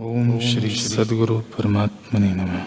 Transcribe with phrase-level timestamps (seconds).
[0.00, 2.62] ओम श्री सदगुरु परमात्मा ने नमः।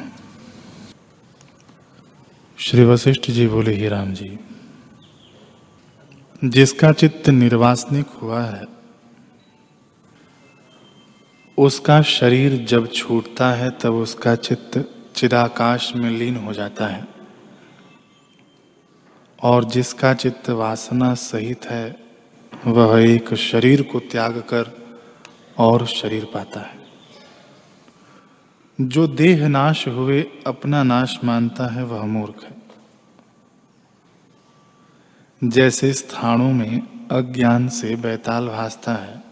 [2.60, 4.40] श्री वशिष्ठ जी बोले ही राम जी
[6.44, 8.66] जिसका चित्त निर्वासनिक हुआ है
[11.58, 14.78] उसका शरीर जब छूटता है तब उसका चित्त
[15.16, 17.08] चिदाकाश में लीन हो जाता है।
[19.44, 21.96] और जिसका चित्त वासना सहित है
[22.68, 24.72] वह एक शरीर को त्याग कर
[25.58, 26.83] और शरीर पाता है।
[28.84, 32.64] जो देह नाश हुए, अपना नाश मानता है वह मूर्ख है।
[35.50, 39.24] जैसे स्थानों में अज्ञान से बैताल भासता है,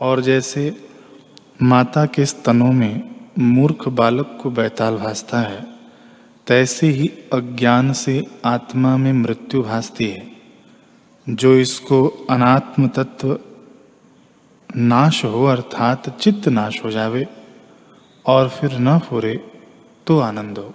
[0.00, 0.88] और जैसे
[1.62, 5.66] माता के स्तनों में मूर्ख बालक को बैताल भासता है,
[6.46, 10.30] तैसे ही अज्ञान से आत्मा में मृत्यु भासती है,
[11.28, 13.38] जो इसको अनात्म तत्व
[14.76, 17.26] नाश हो अर्थात चित्त नाश हो जावे।
[18.30, 19.34] और फिर न फुरे
[20.06, 20.74] तो आनंद हो।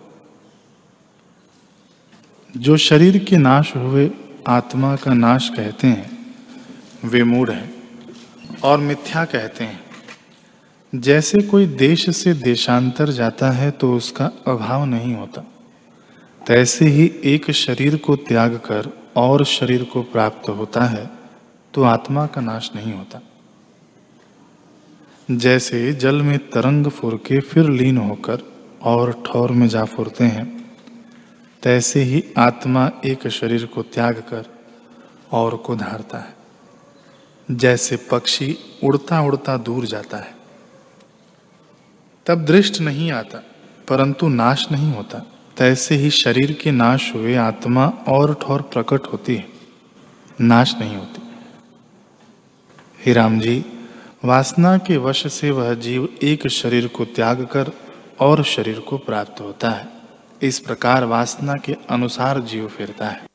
[2.53, 4.09] जो शरीर के नाश हुए
[4.47, 6.09] आत्मा का नाश कहते हैं,
[7.03, 7.73] वे मूड हैं
[8.63, 9.83] और मिथ्या कहते हैं।
[10.93, 15.41] जैसे कोई देश से देशांतर जाता है तो उसका अभाव नहीं होता।
[16.41, 21.09] तैसे ही एक शरीर को त्याग कर और शरीर को प्राप्त होता है
[21.73, 23.21] तो आत्मा का नाश नहीं होता।
[25.31, 28.41] जैसे जल में तरंग फुर के फिर लीन होकर
[28.81, 30.71] और ठौर में जा फुरते हैं,
[31.63, 34.45] तैसे ही आत्मा एक शरीर को त्याग कर
[35.31, 36.35] और को धारता है।
[37.51, 40.35] जैसे पक्षी उड़ता उड़ता दूर जाता है।
[42.25, 43.37] तब दृष्ट नहीं आता,
[43.87, 45.19] परंतु नाश नहीं होता।
[45.57, 49.47] तैसे ही शरीर के नाश हुए आत्मा और ठौर प्रकट होती है।
[50.41, 51.21] नाश नहीं होती।
[53.05, 53.65] ही राम जी
[54.25, 57.71] वासना के वश से वह जीव एक शरीर को त्याग कर
[58.19, 59.87] और शरीर को प्राप्त होता है।
[60.41, 63.25] इस प्रकार वासना के अनुसार जीव फिरता है।